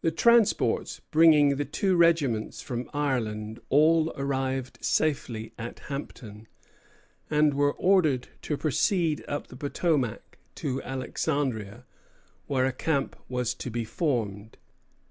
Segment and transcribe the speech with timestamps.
[0.00, 6.48] The transports bringing the two regiments from Ireland all arrived safely at Hampton,
[7.28, 11.84] and were ordered to proceed up the Potomac to Alexandria,
[12.46, 14.56] where a camp was to be formed.